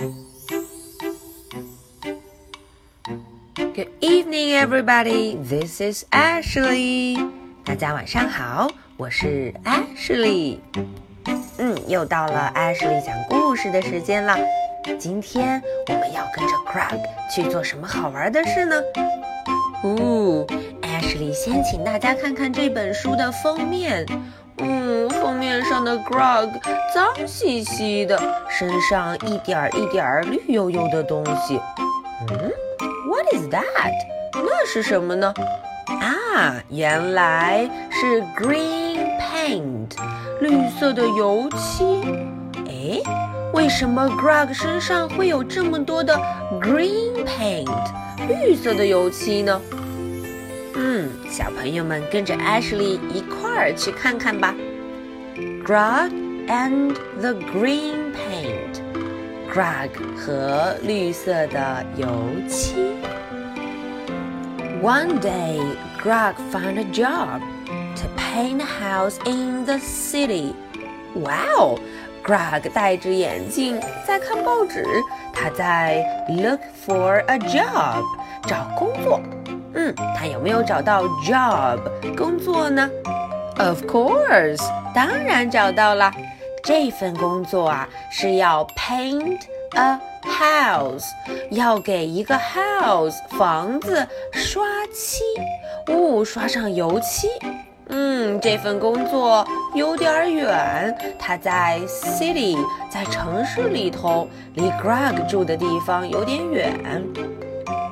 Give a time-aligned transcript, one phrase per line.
[0.00, 0.16] Good
[4.00, 5.36] evening, everybody.
[5.36, 7.18] This is Ashley.
[7.66, 10.60] 大家晚上好，我是 Ashley。
[11.58, 14.38] 嗯，又到了 Ashley 讲故事的时间了。
[14.98, 16.98] 今天我们要跟着 Greg
[17.30, 18.80] 去做什么好玩的事呢？
[19.82, 20.46] 哦
[20.80, 24.06] ，Ashley 先请大家看看这本书的封面。
[24.62, 26.50] 嗯，封面上的 Grog
[26.94, 31.60] 脏兮兮的，身上一点儿一点儿绿油油的东西。
[32.28, 32.52] 嗯
[33.08, 33.92] ，What is that？
[34.34, 35.32] 那是什么呢？
[35.86, 39.90] 啊，原来是 green paint，
[40.40, 42.02] 绿色的油漆。
[42.66, 43.00] 哎，
[43.52, 46.14] 为什么 Grog 身上会有这么多的
[46.60, 47.66] green paint，
[48.28, 49.60] 绿色的油漆呢？
[50.75, 54.53] 嗯，小朋友们跟着 Ashley 一块儿去看看吧。
[55.65, 56.11] Greg
[56.47, 62.07] and the green paint。Greg 和绿色的油
[62.49, 62.75] 漆。
[64.81, 65.61] One day,
[66.03, 67.39] Greg found a job
[67.95, 70.53] to paint a house in the city.
[71.15, 71.79] Wow!
[72.23, 74.83] Greg 戴着眼镜在看报纸，
[75.33, 78.03] 他在 look for a job
[78.45, 79.21] 找工作。
[79.74, 81.78] 嗯，他有没有找到 job
[82.16, 82.88] 工作呢
[83.58, 84.62] ？Of course，
[84.94, 86.12] 当然找到了。
[86.62, 89.40] 这份工作啊是要 paint
[89.76, 91.06] a house，
[91.50, 95.22] 要给一个 house 房子刷漆，
[95.86, 97.28] 哦，刷上油漆。
[97.88, 102.58] 嗯，这份工作有点远，他在 city，
[102.90, 106.78] 在城市里头，离 Greg 住的地方有点远。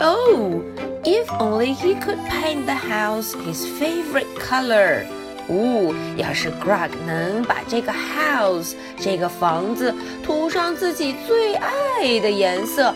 [0.00, 0.60] Oh。
[1.07, 5.05] If only he could paint the house his favorite color.
[5.49, 12.93] 哦，要是 Greg 能把这个 house 这个房子涂上自己最爱的颜色，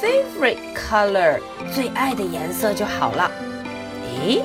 [0.00, 1.40] favorite color
[1.74, 3.30] 最爱的颜色就好了。
[4.04, 4.42] 诶，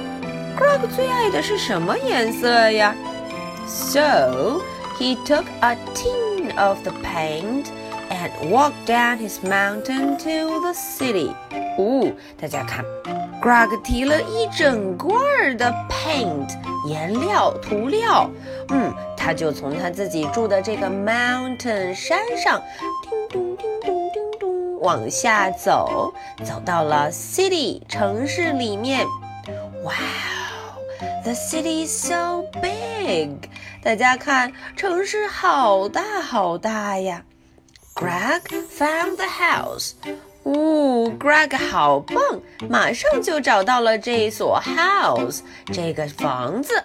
[0.58, 2.95] Greg 最爱的是什么颜色呀？
[3.67, 4.61] So
[4.98, 7.65] he took a tin of the paint
[8.09, 11.36] and walked down his mountain to the city.
[11.80, 12.85] 哦，大家看
[13.41, 16.48] ，Greg 提了一整罐的 paint
[16.86, 18.30] 颜料涂料，
[18.68, 26.13] 嗯，他就从他自己住的这个 mountain 山上，叮咚叮咚叮咚往下走，
[26.45, 29.07] 走到了 city 城市里面。
[29.83, 33.48] Wow，the city is so big！
[33.83, 37.24] 大家看，城市好大好大呀。
[37.95, 39.92] Greg found the house.
[40.42, 42.17] 哦，Greg 好棒，
[42.68, 45.40] 马上就找到了这所 house
[45.73, 46.83] 这个房子。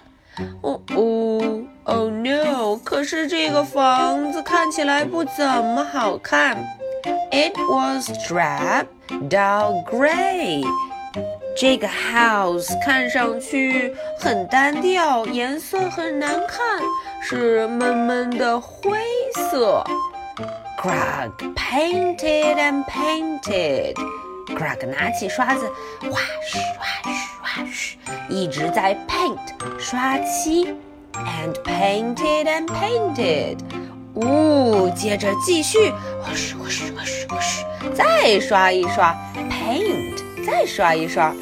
[0.60, 2.76] 哦哦，Oh no！
[2.84, 6.58] 可是这个房子看起来不怎么好看。
[7.30, 8.84] It was drab,
[9.30, 10.62] dull gray。
[11.56, 16.82] 这个 house 看上去很单调，颜色很难看，
[17.22, 18.98] 是闷闷的灰
[19.50, 19.82] 色。
[20.86, 23.96] Grog painted and painted.
[24.46, 25.68] Grog 拿起刷子，
[26.12, 26.62] 哇刷
[27.42, 30.76] 刷刷，一直在 paint 刷漆
[31.14, 33.58] ，and painted and painted。
[34.14, 35.92] 呜，接着继续，
[36.22, 41.34] 我是我是我是我是，再刷一刷，paint，再刷一刷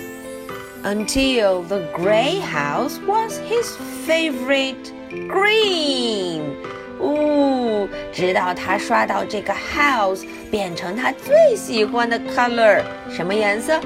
[0.84, 3.76] ，until the gray house was his
[4.06, 4.91] favorite
[5.28, 6.55] green。
[6.99, 13.81] 哦，直到他刷到这个 house 变成他最喜欢的 color，什么颜色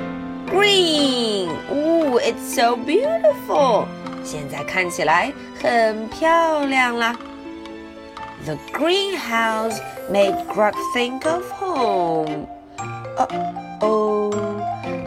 [0.51, 1.49] ？Green。
[1.71, 3.87] 哦，It's so beautiful。
[4.25, 5.33] 现在看起来
[5.63, 7.17] 很漂亮啦。
[8.45, 9.79] The greenhouse
[10.11, 12.47] made Grog think of home。
[13.17, 13.29] 哦
[13.81, 14.31] 哦，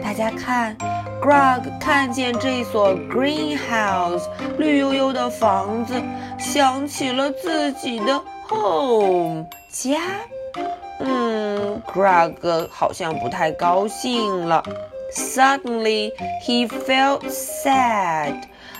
[0.02, 0.76] 大家看。
[1.22, 4.24] Greg 看见这所 greenhouse
[4.58, 5.94] 绿油油的房子，
[6.36, 10.00] 想起了自己的 home 家。
[10.98, 14.64] 嗯，Greg 好像不太高兴了。
[15.14, 16.10] Suddenly
[16.44, 18.34] he felt sad。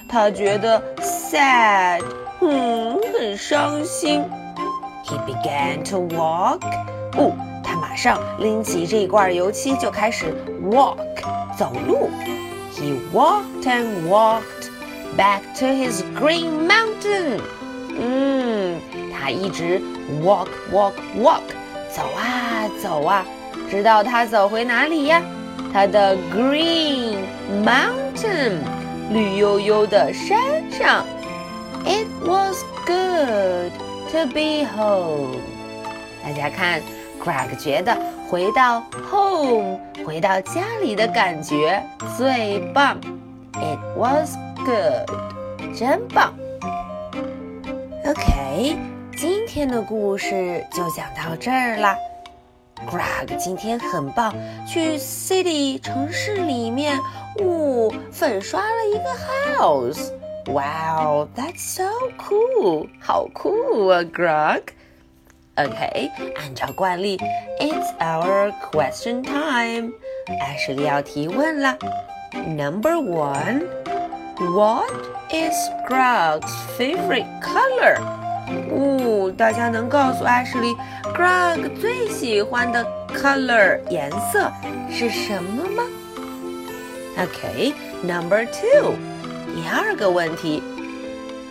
[0.08, 2.02] 他觉得 sad，
[2.40, 4.24] 嗯，很伤心。
[5.04, 6.60] He began to walk。
[7.16, 10.34] 哦，他马上拎起这罐油漆就开始
[10.70, 10.96] walk。
[11.61, 12.09] 走路。
[12.73, 14.69] He walked and walked
[15.17, 17.39] back to his green mountain.
[17.99, 18.79] 嗯，
[19.11, 19.81] 他一直
[20.23, 21.41] walk walk walk
[21.91, 23.25] 走啊走啊，
[23.71, 25.21] 直到他走回哪里呀？
[25.73, 27.17] 他的 green
[27.65, 28.59] mountain
[29.11, 30.37] 绿油油的山
[30.71, 31.03] 上。
[31.85, 33.71] It was good
[34.11, 35.39] to be home.
[36.23, 36.81] 大家看
[37.23, 37.97] Greg 觉得
[38.32, 41.84] 回到 home，回到家里的感觉
[42.16, 42.98] 最棒。
[43.52, 44.34] It was
[44.64, 46.32] good，真棒。
[48.06, 48.78] OK，
[49.18, 51.94] 今天的故事就讲到这儿啦。
[52.90, 54.34] Greg 今天很棒，
[54.66, 56.98] 去 city 城市里面，
[57.42, 60.10] 呜，粉刷了一个 house。
[60.46, 62.88] Wow, that's so cool！
[62.98, 64.62] 好酷啊，Greg。
[65.55, 67.17] OK，按照惯例，
[67.59, 69.91] It's our question time。
[70.39, 71.77] 艾什利要提问了。
[72.33, 74.91] Number one，What
[75.31, 75.55] is
[75.87, 77.97] Greg's favorite color？
[78.71, 80.75] 哦，大家能告诉艾什利，
[81.15, 84.51] Greg 最喜欢的 color 颜色
[84.91, 85.83] 是什么吗？
[87.17, 88.93] OK，Number two。
[89.55, 90.61] 第二个问题，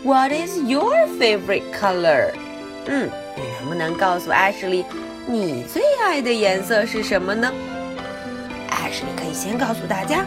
[0.04, 2.30] What is your favorite color？
[2.86, 4.84] 嗯， 你能不能告诉 Ashley，
[5.26, 7.52] 你最爱的颜色是什么呢？
[8.70, 10.24] Ashley 可以先告诉大家，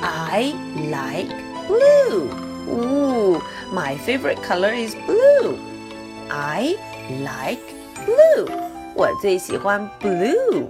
[0.00, 1.34] I like
[1.68, 2.28] blue。
[2.68, 3.40] 哦，
[3.72, 6.76] My favorite color is blue。I
[7.08, 7.60] like
[8.04, 8.48] blue。
[8.94, 10.64] 我最喜欢 blue。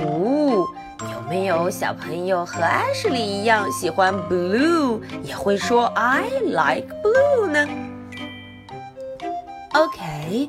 [0.00, 0.66] 哦。
[1.00, 7.68] 有没有小朋友和 Ashley 一样喜欢 blue，也会说 I like blue 呢？
[9.72, 10.48] Okay,